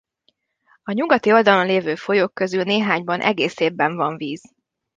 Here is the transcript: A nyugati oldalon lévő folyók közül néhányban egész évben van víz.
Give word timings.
A 0.83 0.91
nyugati 0.91 1.31
oldalon 1.31 1.65
lévő 1.65 1.95
folyók 1.95 2.33
közül 2.33 2.63
néhányban 2.63 3.19
egész 3.21 3.59
évben 3.59 3.95
van 3.95 4.17
víz. 4.17 4.41